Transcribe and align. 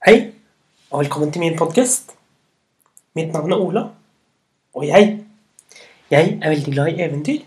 Hei, 0.00 0.32
og 0.90 1.02
velkommen 1.02 1.32
til 1.32 1.42
min 1.42 1.58
podkast. 1.58 2.14
Mitt 3.12 3.34
navn 3.34 3.52
er 3.52 3.56
Ola. 3.60 3.82
Og 4.74 4.86
jeg 4.86 5.26
Jeg 6.10 6.38
er 6.42 6.48
veldig 6.48 6.72
glad 6.72 6.86
i 6.88 7.02
eventyr. 7.02 7.42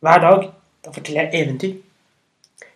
Hver 0.00 0.18
dag 0.18 0.50
da 0.84 0.90
forteller 0.90 1.22
jeg 1.22 1.44
eventyr. 1.44 1.76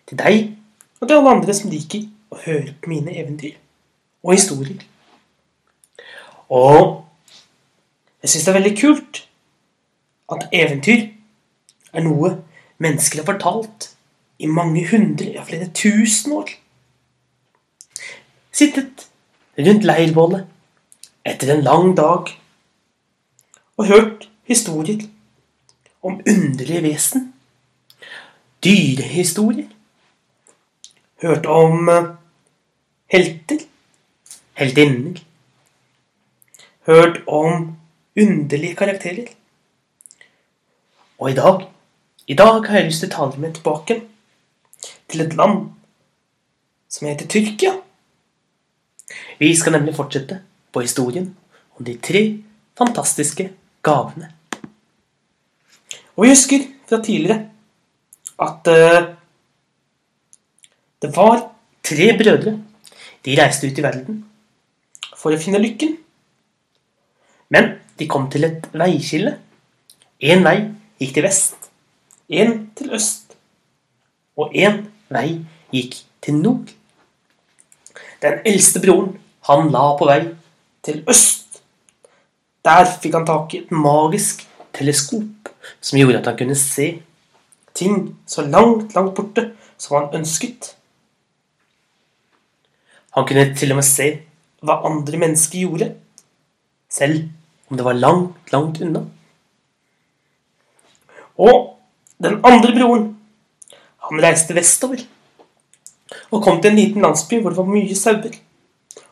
Til 0.06 0.18
deg 0.18 0.56
og 1.00 1.08
til 1.08 1.16
alle 1.16 1.34
andre 1.34 1.58
som 1.58 1.74
liker 1.74 2.06
å 2.30 2.38
høre 2.46 2.76
på 2.82 2.94
mine 2.94 3.18
eventyr 3.18 3.58
og 4.22 4.32
historier. 4.38 4.86
Og 6.48 7.04
jeg 8.22 8.30
syns 8.30 8.44
det 8.44 8.54
er 8.54 8.60
veldig 8.60 8.76
kult 8.78 9.24
at 10.30 10.50
eventyr 10.52 11.08
er 11.92 12.06
noe 12.06 12.36
mennesker 12.78 13.24
har 13.24 13.32
fortalt 13.34 13.96
i 14.38 14.46
mange 14.46 14.86
hundre, 14.86 15.34
ja 15.34 15.42
flere 15.42 15.74
tusen 15.74 16.38
år. 16.38 16.60
Sittet 18.54 19.08
rundt 19.58 19.84
leirbålet 19.84 20.46
etter 21.26 21.50
en 21.54 21.64
lang 21.66 21.96
dag 21.98 22.30
og 23.74 23.88
hørt 23.88 24.28
historier 24.46 25.08
om 26.02 26.20
underlige 26.22 26.82
vesen. 26.84 27.32
Dyrehistorier. 28.64 29.66
Hørt 31.22 31.46
om 31.46 31.88
eh, 31.88 32.10
helter, 33.10 33.64
heltinner. 34.54 35.20
Hørt 36.86 37.22
om 37.26 37.76
underlige 38.20 38.76
karakterer. 38.76 39.32
Og 41.18 41.30
i 41.30 41.34
dag 41.34 41.70
i 42.26 42.34
dag 42.34 42.66
har 42.66 42.78
jeg 42.78 42.86
lyst 42.86 43.02
til 43.02 43.10
å 43.10 43.14
ta 43.14 43.24
dere 43.28 43.40
med 43.42 43.56
tilbake 43.58 43.96
til 45.12 45.24
et 45.26 45.34
land 45.36 45.66
som 46.88 47.08
heter 47.08 47.28
Tyrkia. 47.28 47.74
Vi 49.38 49.50
skal 49.56 49.76
nemlig 49.76 49.96
fortsette 49.96 50.40
på 50.72 50.82
historien 50.84 51.28
om 51.78 51.86
de 51.86 51.96
tre 51.98 52.22
fantastiske 52.78 53.48
gavene. 53.84 54.30
Og 56.14 56.26
vi 56.26 56.30
husker 56.30 56.66
fra 56.88 57.00
tidligere 57.02 57.40
at 58.44 58.70
uh, 58.70 59.08
det 61.02 61.10
var 61.16 61.42
tre 61.84 62.12
brødre. 62.18 62.58
De 63.24 63.36
reiste 63.40 63.66
ut 63.66 63.78
i 63.78 63.84
verden 63.84 64.22
for 65.16 65.34
å 65.34 65.40
finne 65.40 65.62
lykken. 65.62 65.96
Men 67.54 67.76
de 67.98 68.08
kom 68.10 68.28
til 68.30 68.46
et 68.48 68.66
veiskille. 68.74 69.36
Én 70.24 70.44
vei 70.46 70.58
gikk 71.00 71.16
til 71.16 71.26
vest, 71.26 71.68
én 72.30 72.52
til 72.78 72.92
øst, 72.94 73.34
og 74.38 74.54
én 74.54 74.84
vei 75.12 75.42
gikk 75.74 75.98
til 76.22 76.38
nord. 76.38 76.70
Den 78.22 78.38
eldste 78.46 78.80
broren, 78.80 79.18
han 79.48 79.70
la 79.72 79.84
på 79.98 80.08
vei 80.08 80.20
til 80.84 81.02
øst. 81.10 81.60
Der 82.64 82.88
fikk 83.00 83.16
han 83.18 83.26
tak 83.28 83.54
i 83.54 83.64
et 83.64 83.72
magisk 83.72 84.46
teleskop 84.74 85.50
som 85.80 85.98
gjorde 85.98 86.20
at 86.20 86.30
han 86.30 86.38
kunne 86.38 86.56
se 86.56 86.86
ting 87.74 88.16
så 88.26 88.44
langt, 88.46 88.94
langt 88.94 89.14
borte 89.16 89.50
som 89.78 89.98
han 89.98 90.20
ønsket. 90.20 90.74
Han 93.14 93.26
kunne 93.28 93.54
til 93.54 93.74
og 93.74 93.80
med 93.80 93.86
se 93.86 94.08
hva 94.64 94.80
andre 94.88 95.20
mennesker 95.20 95.60
gjorde, 95.66 95.90
selv 96.88 97.28
om 97.68 97.76
det 97.76 97.84
var 97.84 97.98
langt, 97.98 98.52
langt 98.52 98.80
unna. 98.80 99.04
Og 101.36 101.76
den 102.22 102.40
andre 102.46 102.72
broren, 102.72 103.10
han 104.08 104.22
reiste 104.22 104.54
vestover 104.56 105.04
og 106.30 106.42
kom 106.42 106.60
til 106.60 106.70
en 106.70 106.78
liten 106.78 107.02
landsby 107.02 107.40
hvor 107.40 107.52
det 107.52 107.58
var 107.58 107.68
mye 107.68 107.96
sauer, 107.98 108.34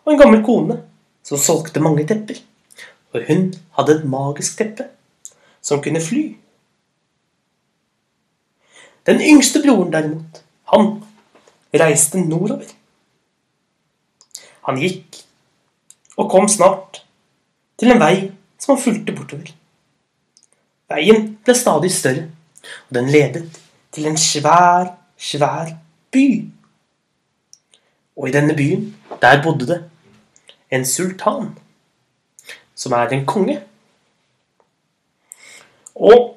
og 0.05 0.13
en 0.13 0.19
gammel 0.19 0.43
kone 0.45 0.79
som 1.27 1.39
solgte 1.39 1.83
mange 1.83 2.07
tepper. 2.09 2.41
Og 3.13 3.27
hun 3.29 3.51
hadde 3.77 3.99
et 3.99 4.07
magisk 4.09 4.59
teppe 4.59 4.89
som 5.63 5.83
kunne 5.83 6.03
fly. 6.03 6.25
Den 9.07 9.21
yngste 9.21 9.63
broren, 9.63 9.93
derimot, 9.93 10.43
han 10.73 10.93
reiste 11.75 12.21
nordover. 12.23 12.71
Han 14.69 14.79
gikk 14.79 15.19
og 16.17 16.31
kom 16.31 16.49
snart 16.49 17.03
til 17.81 17.91
en 17.91 18.03
vei 18.03 18.31
som 18.61 18.77
han 18.77 18.83
fulgte 18.83 19.15
bortover. 19.17 19.51
Veien 20.93 21.33
ble 21.43 21.55
stadig 21.57 21.91
større, 21.95 22.29
og 22.89 22.97
den 22.99 23.11
ledet 23.11 23.47
til 23.93 24.07
en 24.07 24.19
svær, 24.21 24.93
svær 25.19 25.73
by. 26.13 26.27
Og 28.17 28.29
i 28.29 28.35
denne 28.35 28.55
byen, 28.55 28.93
der 29.23 29.43
bodde 29.43 29.67
det 29.67 29.81
en 30.73 30.87
sultan, 30.89 31.53
som 32.75 32.95
er 32.97 33.13
en 33.13 33.27
konge. 33.29 33.59
Og 35.95 36.33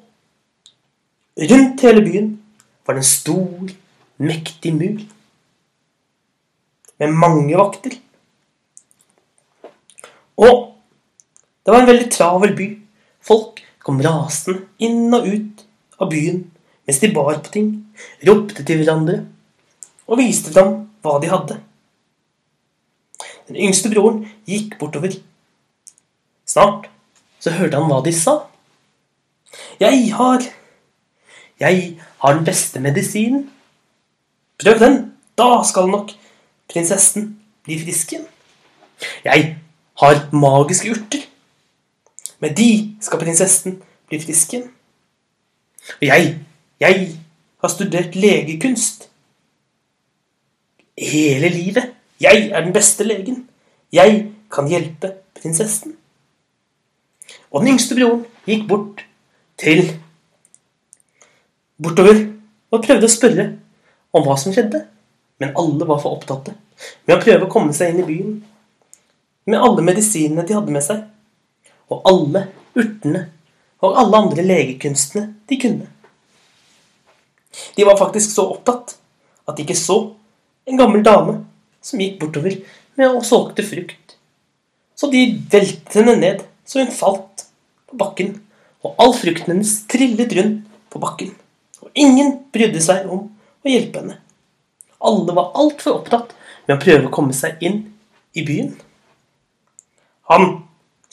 rundt 1.36 1.84
hele 1.86 2.04
byen 2.04 2.32
var 2.86 2.96
det 2.96 3.04
en 3.04 3.10
stor, 3.10 3.76
mektig 4.16 4.72
mur 4.76 5.00
med 6.96 7.12
mange 7.12 7.56
vakter. 7.58 7.96
Og 10.36 10.72
det 11.64 11.72
var 11.72 11.82
en 11.82 11.90
veldig 11.90 12.10
travel 12.12 12.54
by. 12.56 12.68
Folk 13.20 13.60
kom 13.84 14.00
rasende 14.04 14.62
inn 14.82 15.12
og 15.14 15.26
ut 15.26 15.64
av 16.00 16.12
byen 16.12 16.44
mens 16.86 17.00
de 17.02 17.10
bar 17.10 17.40
på 17.42 17.50
ting, 17.50 17.70
ropte 18.22 18.62
til 18.62 18.78
hverandre 18.78 19.24
og 20.06 20.20
viste 20.20 20.52
fram 20.54 20.84
hva 21.02 21.16
de 21.22 21.30
hadde. 21.32 21.56
Den 23.48 23.56
yngste 23.56 23.90
broren 23.92 24.24
gikk 24.48 24.78
bortover. 24.80 25.14
Snart 26.46 26.88
så 27.42 27.52
hørte 27.54 27.78
han 27.78 27.90
hva 27.90 28.02
de 28.04 28.12
sa. 28.14 28.38
Jeg 29.80 30.12
har 30.14 30.46
Jeg 31.60 31.96
har 32.20 32.34
den 32.34 32.44
beste 32.44 32.80
medisinen. 32.80 33.46
Prøv 34.60 34.78
den, 34.78 34.96
da 35.38 35.62
skal 35.64 35.88
nok 35.88 36.10
prinsessen 36.68 37.30
bli 37.64 37.78
frisk 37.80 38.12
igjen. 38.12 38.26
Jeg 39.24 39.56
har 40.02 40.20
magiske 40.36 40.90
urter. 40.92 41.24
Med 42.44 42.56
de 42.58 42.96
skal 43.00 43.22
prinsessen 43.22 43.78
bli 44.08 44.20
frisk 44.20 44.52
igjen. 44.52 44.68
Og 45.96 46.06
jeg, 46.10 46.38
jeg 46.80 47.08
har 47.62 47.72
studert 47.72 48.14
legekunst. 48.14 49.08
Hele 50.98 51.48
livet. 51.48 51.95
Jeg 52.20 52.48
er 52.48 52.64
den 52.64 52.72
beste 52.74 53.04
legen. 53.04 53.44
Jeg 53.92 54.32
kan 54.52 54.68
hjelpe 54.70 55.12
prinsessen. 55.36 55.96
Og 57.50 57.62
den 57.62 57.74
yngste 57.74 57.96
broren 57.98 58.24
gikk 58.46 58.66
bort 58.68 59.04
til 59.60 59.88
bortover 61.82 62.22
og 62.72 62.84
prøvde 62.84 63.08
å 63.08 63.12
spørre 63.12 63.46
om 64.16 64.24
hva 64.26 64.36
som 64.40 64.54
skjedde. 64.54 64.86
Men 65.40 65.56
alle 65.58 65.88
var 65.88 66.00
for 66.00 66.16
opptatte 66.16 66.54
med 67.06 67.16
å 67.16 67.22
prøve 67.22 67.46
å 67.46 67.52
komme 67.52 67.74
seg 67.76 67.92
inn 67.92 68.04
i 68.04 68.06
byen 68.08 68.36
med 69.46 69.62
alle 69.62 69.84
medisinene 69.86 70.42
de 70.46 70.56
hadde 70.56 70.72
med 70.74 70.82
seg, 70.82 71.04
og 71.86 72.08
alle 72.10 72.48
urtene 72.74 73.28
og 73.84 73.98
alle 74.00 74.22
andre 74.24 74.42
legekunstene 74.42 75.28
de 75.46 75.58
kunne. 75.62 75.86
De 77.76 77.84
var 77.86 77.98
faktisk 78.00 78.32
så 78.32 78.48
opptatt 78.56 78.96
at 79.46 79.54
de 79.56 79.62
ikke 79.62 79.78
så 79.78 80.00
en 80.66 80.80
gammel 80.80 81.04
dame 81.06 81.38
som 81.86 82.02
gikk 82.02 82.18
bortover 82.20 82.58
med 82.98 83.12
og 83.12 83.24
solgte 83.26 83.64
frukt. 83.66 84.16
Så 84.96 85.10
de 85.12 85.28
veltet 85.52 85.98
henne 85.98 86.16
ned 86.18 86.44
så 86.66 86.82
hun 86.82 86.92
falt 86.92 87.46
på 87.86 87.98
bakken, 88.00 88.32
og 88.82 88.98
all 89.02 89.14
frukten 89.14 89.52
hennes 89.52 89.72
trillet 89.90 90.32
rundt 90.34 90.64
på 90.90 91.02
bakken. 91.02 91.34
Og 91.84 91.90
ingen 91.94 92.32
brydde 92.54 92.82
seg 92.82 93.06
om 93.10 93.28
å 93.28 93.70
hjelpe 93.70 94.02
henne. 94.02 94.18
Alle 95.06 95.36
var 95.36 95.52
altfor 95.58 96.00
opptatt 96.00 96.32
med 96.66 96.76
å 96.76 96.82
prøve 96.82 97.08
å 97.08 97.14
komme 97.14 97.36
seg 97.36 97.60
inn 97.62 97.82
i 98.34 98.42
byen. 98.46 98.72
Han 100.32 100.48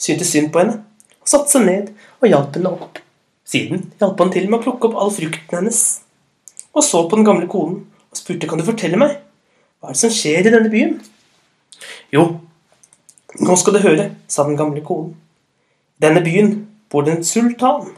syntes 0.00 0.32
synd 0.34 0.50
på 0.52 0.62
henne 0.62 0.80
og 1.20 1.30
satte 1.30 1.54
seg 1.54 1.66
ned 1.68 1.92
og 2.20 2.30
hjalp 2.30 2.58
henne 2.58 2.72
opp. 2.74 2.98
Siden 3.44 3.90
hjalp 4.00 4.18
han 4.22 4.32
til 4.34 4.48
med 4.48 4.58
å 4.58 4.64
plukke 4.64 4.88
opp 4.88 4.98
all 4.98 5.12
frukten 5.14 5.58
hennes, 5.58 5.82
og 6.74 6.82
så 6.82 7.04
på 7.06 7.18
den 7.18 7.28
gamle 7.28 7.46
konen 7.50 7.84
og 7.84 8.18
spurte 8.18 8.48
kan 8.50 8.58
du 8.58 8.66
fortelle 8.66 8.98
meg 8.98 9.20
hva 9.84 9.92
er 9.92 9.98
det 9.98 10.00
som 10.00 10.12
skjer 10.16 10.46
i 10.46 10.52
denne 10.52 10.70
byen. 10.72 10.94
Jo, 12.14 12.22
nå 13.44 13.56
skal 13.60 13.76
du 13.76 13.82
høre, 13.84 14.06
sa 14.32 14.46
den 14.48 14.56
gamle 14.56 14.80
konen. 14.84 15.12
I 16.00 16.06
denne 16.06 16.22
byen 16.24 16.54
bor 16.88 17.04
det 17.04 17.18
en 17.18 17.26
sultan, 17.26 17.90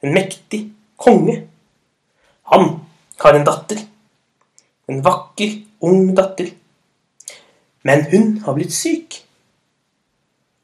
en 0.00 0.16
mektig 0.16 0.62
konge. 0.96 1.42
Han 2.48 2.80
har 3.20 3.36
en 3.36 3.44
datter, 3.44 3.84
en 4.88 5.04
vakker, 5.04 5.58
ung 5.84 6.14
datter. 6.16 6.54
Men 7.84 8.06
hun 8.08 8.38
har 8.46 8.56
blitt 8.56 8.72
syk. 8.72 9.20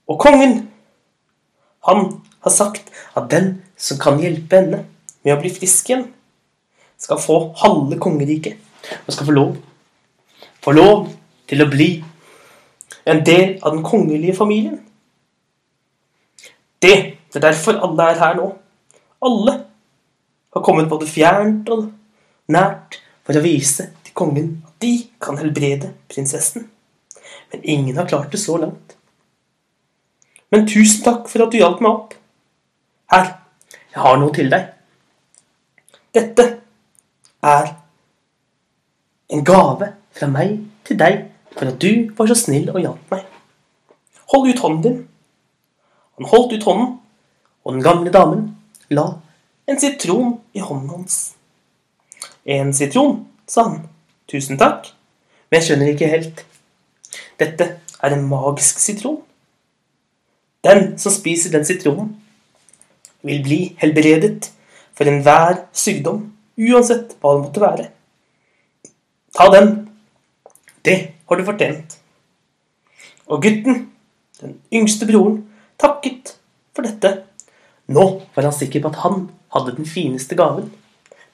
Og 0.08 0.16
kongen, 0.24 0.70
han 1.84 2.06
har 2.40 2.54
sagt 2.54 2.88
at 3.12 3.28
den 3.28 3.58
som 3.76 4.00
kan 4.00 4.20
hjelpe 4.24 4.56
henne 4.56 4.86
med 5.20 5.36
å 5.36 5.42
bli 5.42 5.52
frisk 5.52 5.92
igjen, 5.92 6.08
skal 7.00 7.20
få 7.20 7.42
halve 7.60 8.00
kongeriket 8.00 8.56
og 9.04 9.12
skal 9.12 9.28
få 9.28 9.36
lov 9.36 9.58
få 10.64 10.74
lov 10.76 11.08
til 11.50 11.62
å 11.64 11.68
bli 11.70 11.90
en 13.10 13.22
del 13.24 13.56
av 13.62 13.74
den 13.74 13.84
kongelige 13.84 14.36
familien. 14.36 14.78
Det, 16.80 16.94
det 17.32 17.40
er 17.40 17.46
derfor 17.50 17.80
alle 17.84 18.10
er 18.12 18.20
her 18.20 18.36
nå. 18.38 18.48
Alle 19.24 19.56
har 20.54 20.64
kommet 20.64 20.88
både 20.88 21.08
fjernt 21.08 21.68
og 21.72 21.90
nært 22.50 23.00
for 23.26 23.36
å 23.36 23.44
vise 23.44 23.90
til 24.04 24.16
kongen 24.16 24.54
at 24.66 24.76
de 24.82 24.94
kan 25.22 25.38
helbrede 25.40 25.92
prinsessen. 26.10 26.66
Men 27.52 27.64
ingen 27.64 27.98
har 27.98 28.08
klart 28.08 28.32
det 28.32 28.40
så 28.40 28.56
langt. 28.60 28.96
Men 30.50 30.66
tusen 30.66 31.04
takk 31.04 31.28
for 31.30 31.44
at 31.44 31.52
du 31.52 31.60
hjalp 31.60 31.82
meg 31.84 31.92
opp. 31.92 32.16
Her, 33.10 33.28
jeg 33.92 34.02
har 34.02 34.18
noe 34.18 34.34
til 34.34 34.50
deg. 34.50 34.70
Dette 36.14 36.46
er 37.46 37.70
en 39.30 39.44
gave 39.46 39.92
fra 40.16 40.28
meg 40.30 40.58
til 40.86 40.98
deg 41.00 41.26
for 41.56 41.70
at 41.70 41.80
du 41.82 42.10
var 42.16 42.30
så 42.30 42.36
snill 42.38 42.70
og 42.72 42.80
hjalp 42.82 43.14
meg. 43.14 43.24
Hold 44.32 44.50
ut 44.50 44.62
hånden 44.62 44.82
din. 44.84 45.00
Han 46.18 46.28
holdt 46.30 46.52
ut 46.54 46.66
hånden, 46.68 46.92
og 47.64 47.74
den 47.74 47.82
gamle 47.82 48.12
damen 48.12 48.44
la 48.92 49.06
en 49.70 49.80
sitron 49.80 50.38
i 50.54 50.60
hånden 50.60 50.90
hans. 50.90 51.18
En 52.44 52.72
sitron, 52.74 53.26
sa 53.46 53.66
han. 53.68 53.82
Tusen 54.30 54.58
takk, 54.60 54.92
men 55.48 55.58
jeg 55.58 55.66
skjønner 55.66 55.92
ikke 55.94 56.10
helt. 56.10 56.44
Dette 57.40 57.66
er 58.02 58.14
en 58.14 58.26
magisk 58.28 58.78
sitron. 58.78 59.20
Den 60.64 60.98
som 61.00 61.12
spiser 61.14 61.52
den 61.54 61.64
sitronen, 61.66 62.14
vil 63.22 63.42
bli 63.44 63.60
helbredet 63.80 64.50
for 64.96 65.08
enhver 65.08 65.64
sykdom, 65.76 66.30
uansett 66.60 67.16
hva 67.20 67.34
det 67.34 67.42
måtte 67.44 67.62
være. 67.64 67.86
Ta 69.36 69.48
den. 69.52 69.89
Det 70.84 70.98
har 71.28 71.36
du 71.36 71.44
fortjent. 71.44 71.96
Og 73.30 73.42
gutten, 73.42 73.86
den 74.40 74.56
yngste 74.72 75.06
broren, 75.06 75.42
takket 75.78 76.34
for 76.74 76.86
dette. 76.86 77.12
Nå 77.90 78.06
var 78.34 78.48
han 78.48 78.56
sikker 78.56 78.82
på 78.82 78.92
at 78.92 79.02
han 79.04 79.26
hadde 79.54 79.76
den 79.76 79.88
fineste 79.88 80.38
gaven. 80.38 80.70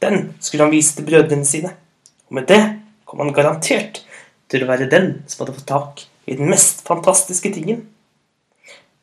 Den 0.03 0.35
skulle 0.41 0.67
han 0.67 0.75
vise 0.75 0.97
til 0.97 1.07
brødrene 1.09 1.47
sine. 1.47 1.73
Og 2.29 2.39
med 2.39 2.49
det 2.51 2.63
kom 3.07 3.23
han 3.23 3.35
garantert 3.37 4.03
til 4.51 4.65
å 4.65 4.71
være 4.71 4.91
den 4.91 5.23
som 5.27 5.45
hadde 5.45 5.57
fått 5.59 5.71
tak 5.71 6.07
i 6.27 6.37
den 6.39 6.51
mest 6.51 6.83
fantastiske 6.87 7.53
tingen. 7.55 7.85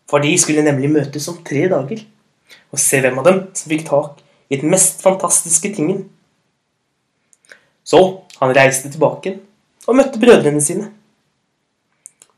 For 0.09 0.23
de 0.23 0.33
skulle 0.37 0.65
nemlig 0.65 0.91
møtes 0.91 1.29
om 1.31 1.39
tre 1.45 1.65
dager 1.71 2.03
og 2.73 2.81
se 2.81 2.99
hvem 3.01 3.17
av 3.21 3.27
dem 3.29 3.39
som 3.55 3.71
fikk 3.71 3.85
tak 3.87 4.19
i 4.51 4.59
den 4.61 4.69
mest 4.73 5.01
fantastiske 5.01 5.71
tingen. 5.73 6.03
Så 7.83 7.99
han 8.39 8.53
reiste 8.55 8.91
tilbake 8.91 9.37
og 9.87 9.97
møtte 9.97 10.19
brødrene 10.19 10.61
sine. 10.61 10.89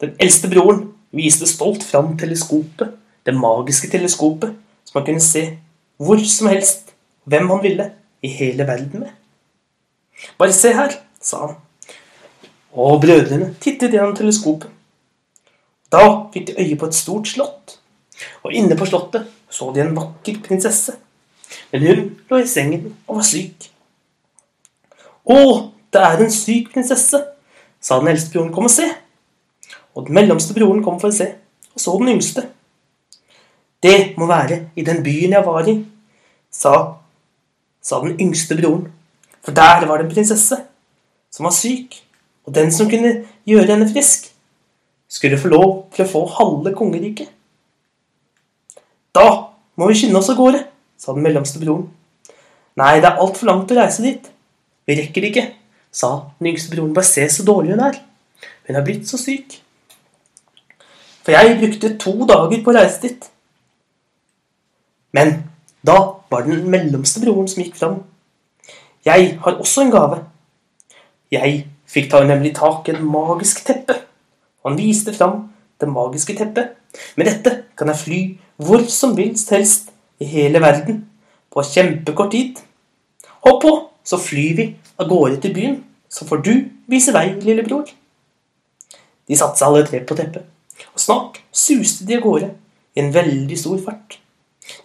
Den 0.02 0.16
eldste 0.20 0.50
broren 0.52 0.88
viste 1.16 1.48
stolt 1.48 1.84
fram 1.84 2.16
teleskopet, 2.20 2.96
det 3.26 3.36
magiske 3.36 3.90
teleskopet, 3.92 4.56
som 4.86 5.00
han 5.00 5.06
kunne 5.06 5.24
se 5.24 5.46
hvor 5.98 6.20
som 6.28 6.50
helst 6.52 6.92
hvem 7.24 7.50
han 7.50 7.64
ville 7.64 7.92
i 8.22 8.28
hele 8.28 8.68
verden 8.68 9.06
med. 9.06 9.14
Bare 10.38 10.54
se 10.54 10.74
her, 10.74 10.98
sa 11.22 11.46
han. 11.46 11.56
Og 12.76 13.00
brødrene 13.02 13.54
tittet 13.62 13.94
gjennom 13.96 14.16
teleskopet. 14.16 14.70
Da 15.92 16.04
fikk 16.34 16.50
de 16.50 16.58
øye 16.60 16.76
på 16.80 16.90
et 16.90 16.98
stort 16.98 17.28
slott. 17.28 17.78
Og 18.44 18.54
inne 18.54 18.76
på 18.78 18.88
slottet 18.88 19.28
så 19.50 19.72
de 19.72 19.84
en 19.84 19.96
vakker 19.96 20.42
prinsesse. 20.44 20.96
Men 21.72 21.88
hun 21.88 22.04
lå 22.30 22.42
i 22.42 22.48
sengen 22.48 22.90
og 23.08 23.20
var 23.20 23.28
syk. 23.28 23.70
Å, 25.26 25.40
det 25.94 26.02
er 26.02 26.22
en 26.22 26.34
syk 26.34 26.72
prinsesse, 26.74 27.22
sa 27.86 28.00
den 28.02 28.10
eldste 28.10 28.34
broren. 28.34 28.54
Kom 28.54 28.66
og 28.66 28.74
se. 28.74 28.88
Og 29.96 30.08
den 30.08 30.18
mellomste 30.18 30.56
broren 30.58 30.84
kom 30.84 30.98
for 31.00 31.14
å 31.14 31.16
se, 31.16 31.30
og 31.72 31.82
så 31.82 31.94
den 32.02 32.16
yngste. 32.16 32.50
Det 33.84 34.16
må 34.20 34.28
være 34.28 34.66
i 34.76 34.84
den 34.84 35.04
byen 35.06 35.36
jeg 35.38 35.46
var 35.46 35.68
i, 35.70 35.76
sa, 36.52 36.74
sa 37.80 38.02
den 38.04 38.18
yngste 38.20 38.58
broren. 38.60 38.90
For 39.46 39.56
der 39.56 39.86
var 39.86 40.02
det 40.02 40.08
en 40.08 40.16
prinsesse 40.16 40.58
som 41.32 41.48
var 41.48 41.54
syk. 41.56 42.02
Og 42.46 42.54
den 42.54 42.72
som 42.74 42.90
kunne 42.90 43.24
gjøre 43.48 43.72
henne 43.72 43.88
frisk, 43.90 44.32
skulle 45.10 45.40
få 45.40 45.50
lov 45.54 45.70
til 45.96 46.04
å 46.04 46.10
få 46.10 46.22
halve 46.36 46.74
kongeriket. 46.76 47.30
Da 49.16 49.28
må 49.80 49.88
vi 49.90 49.98
skynde 49.98 50.20
oss 50.20 50.32
av 50.34 50.40
gårde, 50.40 50.66
sa 51.00 51.14
den 51.16 51.24
mellomste 51.26 51.62
broren. 51.62 51.88
Nei, 52.76 52.98
det 53.00 53.08
er 53.08 53.22
altfor 53.24 53.48
langt 53.48 53.72
å 53.72 53.78
reise 53.78 54.04
dit. 54.04 54.26
Vi 54.86 54.98
rekker 54.98 55.24
det 55.24 55.32
ikke, 55.32 55.46
sa 55.96 56.12
den 56.40 56.52
yngste 56.52 56.74
broren. 56.76 56.94
Bare 56.96 57.08
se 57.08 57.24
så 57.32 57.46
dårlig 57.48 57.76
hun 57.76 57.86
er. 57.88 58.02
Hun 58.68 58.76
er 58.76 58.86
blitt 58.86 59.08
så 59.08 59.20
syk. 59.22 59.62
For 61.24 61.34
jeg 61.34 61.58
brukte 61.62 61.96
to 62.02 62.14
dager 62.30 62.62
på 62.64 62.74
å 62.74 62.76
reise 62.76 63.02
dit. 63.06 63.30
Men 65.16 65.38
da 65.86 65.98
var 66.30 66.44
det 66.44 66.58
den 66.58 66.70
mellomste 66.74 67.24
broren 67.24 67.48
som 67.48 67.64
gikk 67.64 67.78
fram. 67.80 68.02
Jeg 69.06 69.38
har 69.42 69.60
også 69.62 69.86
en 69.86 69.94
gave. 69.94 70.20
Jeg 71.32 71.64
fikk 71.90 72.12
ta 72.12 72.24
nemlig 72.26 72.56
tak 72.58 72.88
i 72.90 72.96
et 72.96 73.02
magisk 73.02 73.64
teppe. 73.66 74.00
Han 74.66 74.78
viste 74.78 75.14
fram 75.14 75.46
det 75.82 75.90
magiske 75.90 76.36
teppet. 76.38 76.74
Med 77.16 77.30
dette 77.30 77.56
kan 77.78 77.92
jeg 77.92 78.02
fly 78.02 78.22
hvor 78.58 78.86
som 78.92 79.18
helst 79.18 79.52
helst 79.52 79.92
i 80.20 80.28
hele 80.30 80.62
verden 80.64 81.04
på 81.52 81.64
kjempekort 81.64 82.32
tid. 82.32 82.62
Hopp 83.46 83.62
på, 83.62 83.74
så 84.04 84.18
flyr 84.22 84.56
vi 84.58 84.68
av 85.00 85.10
gårde 85.10 85.42
til 85.44 85.54
byen. 85.56 85.76
Så 86.16 86.28
får 86.28 86.44
du 86.48 86.54
vise 86.88 87.12
vei, 87.12 87.34
lillebror. 87.44 87.90
De 89.28 89.36
satte 89.36 89.60
seg 89.60 89.68
alle 89.68 89.88
tre 89.88 90.00
på 90.08 90.16
teppet, 90.16 90.46
og 90.94 91.02
snart 91.02 91.42
suste 91.52 92.06
de 92.08 92.16
av 92.16 92.24
gårde 92.24 92.52
i 92.96 93.02
en 93.04 93.12
veldig 93.12 93.58
stor 93.60 93.82
fart. 93.84 94.20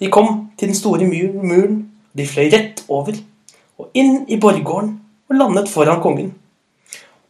De 0.00 0.10
kom 0.10 0.48
til 0.58 0.72
den 0.72 0.78
store 0.78 1.06
muren, 1.06 1.84
og 2.10 2.18
de 2.18 2.26
fløy 2.26 2.50
rett 2.50 2.82
over 2.88 3.14
og 3.80 3.94
inn 3.96 4.24
i 4.28 4.40
borggården 4.40 4.96
og 5.30 5.38
landet 5.38 5.70
foran 5.70 6.02
kongen. 6.02 6.34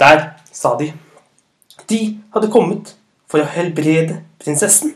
Der, 0.01 0.31
sa 0.53 0.73
de. 0.81 0.89
De 1.91 2.01
hadde 2.33 2.51
kommet 2.51 2.95
for 3.31 3.43
å 3.43 3.51
helbrede 3.53 4.23
prinsessen. 4.41 4.95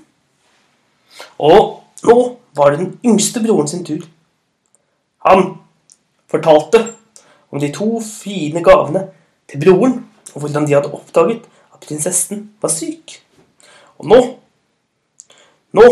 Og 1.38 1.84
nå 2.08 2.16
var 2.56 2.72
det 2.72 2.80
den 2.80 2.92
yngste 3.04 3.42
broren 3.44 3.68
sin 3.68 3.84
tur. 3.86 4.02
Han 5.28 5.58
fortalte 6.30 6.86
om 7.54 7.62
de 7.62 7.70
to 7.72 8.00
fine 8.02 8.62
gavene 8.66 9.06
til 9.50 9.62
broren, 9.62 10.00
og 10.34 10.42
hvordan 10.42 10.66
de 10.66 10.74
hadde 10.74 10.90
oppdaget 10.90 11.44
at 11.70 11.82
prinsessen 11.84 12.48
var 12.62 12.72
syk. 12.74 13.20
Og 13.98 14.10
nå 14.10 14.22
Nå 15.74 15.82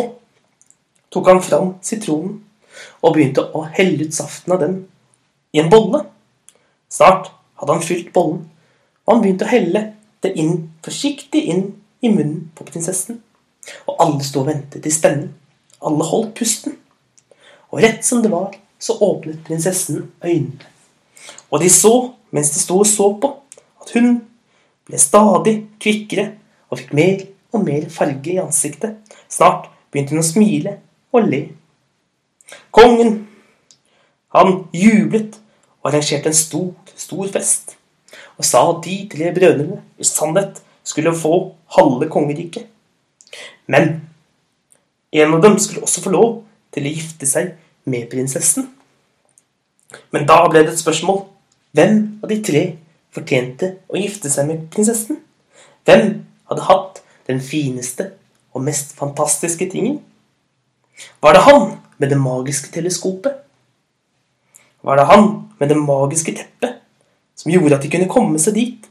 tok 1.10 1.26
han 1.26 1.40
fram 1.42 1.72
sitronen 1.82 2.37
og 3.02 3.16
begynte 3.16 3.42
å 3.42 3.64
helle 3.75 4.06
ut 4.06 4.14
saften 4.14 4.54
av 4.54 4.60
den 4.62 4.76
i 5.50 5.58
en 5.58 5.72
bolle. 5.72 6.04
Snart 6.87 7.32
hadde 7.58 7.75
han 7.75 7.82
fylt 7.82 8.12
bollen 8.14 8.44
og 9.02 9.16
han 9.16 9.22
begynte 9.25 9.46
å 9.46 9.50
helle 9.50 9.82
det 10.22 10.34
inn, 10.38 10.70
forsiktig 10.87 11.42
inn 11.50 11.64
i 12.02 12.10
munnen 12.12 12.50
på 12.54 12.66
prinsessen. 12.68 13.18
Og 13.90 13.98
alle 14.02 14.22
sto 14.26 14.42
og 14.42 14.50
ventet 14.50 14.87
i 14.87 14.94
spenning. 14.94 15.32
Alle 15.82 16.06
holdt 16.06 16.37
pusten. 16.38 16.76
Og 17.75 17.82
rett 17.82 18.06
som 18.06 18.22
det 18.22 18.30
var, 18.30 18.54
så 18.78 18.94
åpnet 19.02 19.42
prinsessen 19.46 20.12
øynene. 20.22 20.71
Og 21.50 21.62
de 21.62 21.70
så, 21.72 22.12
mens 22.30 22.52
de 22.54 22.62
sto 22.62 22.78
og 22.82 22.88
så 22.88 23.08
på, 23.20 23.32
at 23.82 23.92
hun 23.96 24.22
ble 24.88 25.00
stadig 25.00 25.56
kvikkere 25.82 26.30
og 26.70 26.80
fikk 26.80 26.94
mer 26.96 27.26
og 27.52 27.66
mer 27.66 27.88
farge 27.92 28.32
i 28.32 28.40
ansiktet. 28.42 28.96
Snart 29.30 29.68
begynte 29.92 30.16
hun 30.16 30.22
å 30.22 30.26
smile 30.26 30.78
og 31.12 31.28
le. 31.28 31.42
Kongen, 32.74 33.22
han 34.32 34.64
jublet 34.76 35.38
og 35.82 35.92
arrangerte 35.92 36.32
en 36.32 36.36
stor, 36.36 36.72
stor 36.96 37.28
fest 37.32 37.76
og 38.38 38.46
sa 38.46 38.62
at 38.70 38.82
de 38.86 38.96
tre 39.12 39.30
brødrene 39.34 39.80
i 40.00 40.06
sannhet 40.06 40.60
skulle 40.84 41.14
få 41.14 41.54
halve 41.76 42.08
kongeriket. 42.10 42.66
Men 43.70 44.00
en 45.12 45.34
av 45.36 45.42
dem 45.44 45.58
skulle 45.60 45.84
også 45.84 46.02
få 46.04 46.12
lov 46.12 46.30
til 46.74 46.88
å 46.88 46.94
gifte 46.94 47.28
seg 47.28 47.52
med 47.84 48.08
prinsessen. 48.10 48.66
Men 50.12 50.26
da 50.28 50.40
ble 50.49 50.64
det 50.64 50.75
et 50.75 50.82
spørsmål. 50.82 51.25
Hvem 51.76 51.99
av 52.22 52.28
de 52.30 52.38
tre 52.44 52.62
fortjente 53.12 53.75
å 53.88 54.00
gifte 54.00 54.30
seg 54.32 54.49
med 54.49 54.66
prinsessen? 54.72 55.20
Hvem 55.88 56.12
hadde 56.50 56.66
hatt 56.68 57.02
den 57.28 57.40
fineste 57.44 58.12
og 58.52 58.64
mest 58.66 58.94
fantastiske 58.99 59.70
tingen? 59.72 60.00
Var 61.25 61.37
det 61.37 61.46
han 61.49 61.66
med 61.99 62.12
det 62.12 62.20
magiske 62.20 62.72
teleskopet? 62.75 63.40
Var 64.82 64.99
det 64.99 65.08
han 65.08 65.28
med 65.58 65.70
det 65.70 65.78
magiske 65.78 66.34
teppet? 66.37 66.82
som 67.42 67.50
gjorde 67.50 67.76
at 67.76 67.82
de 67.82 67.90
kunne 67.90 68.11
komme 68.11 68.38
seg 68.38 68.54
dit? 68.54 68.88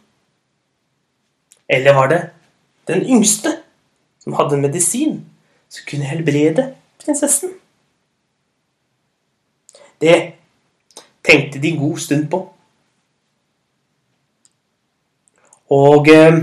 Eller 1.71 1.95
var 1.95 2.11
det 2.11 2.21
den 2.89 3.05
yngste 3.07 3.53
som 4.21 4.35
hadde 4.35 4.57
en 4.57 4.65
medisin 4.65 5.21
som 5.71 5.87
kunne 5.87 6.09
helbrede 6.09 6.73
prinsessen? 7.01 7.53
Det 10.01 10.17
tenkte 11.31 11.61
de 11.61 11.71
en 11.71 11.79
god 11.79 11.97
stund 11.97 12.27
på. 12.29 12.41
Og 15.71 16.07
eh, 16.11 16.41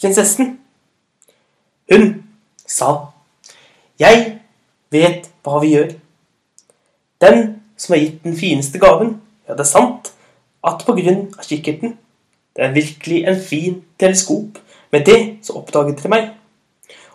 prinsessen. 0.00 0.58
Hun 1.92 2.24
sa, 2.66 3.06
'Jeg 3.98 4.40
vet 4.90 5.30
hva 5.42 5.60
vi 5.60 5.74
gjør.' 5.74 5.94
Den 7.20 7.62
som 7.76 7.92
har 7.92 8.00
gitt 8.00 8.24
den 8.24 8.36
fineste 8.36 8.78
gaven, 8.78 9.22
ja, 9.48 9.52
det 9.52 9.60
er 9.60 9.64
sant 9.64 10.12
at 10.64 10.84
på 10.86 10.92
grunn 10.92 11.34
av 11.38 11.44
kikkerten 11.44 11.98
Det 12.56 12.64
er 12.64 12.72
virkelig 12.74 13.24
en 13.24 13.40
fin 13.40 13.84
teleskop. 14.00 14.58
Med 14.90 15.04
det 15.06 15.38
så 15.42 15.52
oppdaget 15.52 15.98
dere 15.98 16.08
meg. 16.10 16.30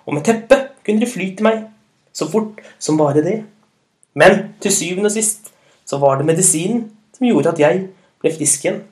Og 0.05 0.13
med 0.13 0.23
teppet 0.23 0.69
kunne 0.85 1.01
dere 1.01 1.09
fly 1.09 1.35
til 1.35 1.43
meg 1.43 1.65
så 2.13 2.29
fort 2.31 2.61
som 2.79 2.97
bare 2.97 3.23
det. 3.23 3.43
Men 4.13 4.53
til 4.61 4.73
syvende 4.73 5.09
og 5.09 5.15
sist 5.15 5.51
så 5.85 5.99
var 6.01 6.17
det 6.17 6.27
medisinen 6.29 6.87
som 7.15 7.27
gjorde 7.27 7.53
at 7.53 7.61
jeg 7.61 7.85
ble 8.21 8.33
frisk 8.33 8.65
igjen. 8.65 8.83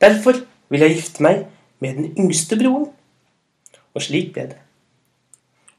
Derfor 0.00 0.42
vil 0.72 0.82
jeg 0.82 0.96
gifte 0.96 1.24
meg 1.24 1.44
med 1.80 1.98
den 1.98 2.12
yngste 2.18 2.58
broren. 2.58 2.88
Og 3.94 4.04
slik 4.04 4.32
ble 4.34 4.50
det. 4.50 4.58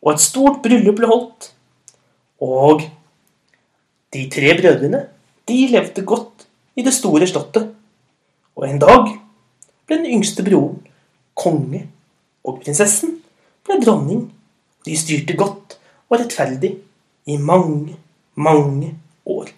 Og 0.02 0.14
et 0.14 0.24
stort 0.24 0.62
bryllup 0.64 0.98
ble 0.98 1.10
holdt. 1.10 1.52
Og 2.42 2.86
de 4.14 4.24
tre 4.34 4.54
brødrene, 4.62 5.04
de 5.48 5.58
levde 5.72 6.06
godt 6.06 6.48
i 6.78 6.86
det 6.86 6.94
store 6.94 7.28
slottet. 7.28 7.74
Og 8.56 8.70
en 8.70 8.82
dag 8.82 9.10
ble 9.88 9.98
den 9.98 10.10
yngste 10.18 10.46
broren 10.46 10.82
konge, 11.38 11.84
og 12.44 12.62
prinsessen 12.64 13.20
ble 13.66 13.78
dronning. 13.84 14.28
De 14.86 14.96
styrte 14.98 15.36
godt 15.38 15.78
og 16.08 16.20
rettferdig 16.22 16.74
i 17.28 17.38
mange, 17.38 17.98
mange 18.38 18.94
år. 19.26 19.50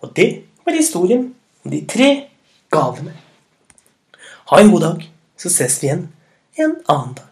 Og 0.00 0.16
det 0.16 0.44
var 0.64 0.78
historien 0.78 1.34
om 1.64 1.70
de 1.70 1.82
tre 1.86 2.08
gavene. 2.70 3.14
Ha 4.50 4.60
en 4.60 4.70
god 4.70 4.80
dag, 4.80 5.04
så 5.36 5.50
ses 5.50 5.82
vi 5.82 5.90
igjen 5.90 6.08
en 6.58 6.76
annen 6.88 7.14
dag. 7.18 7.31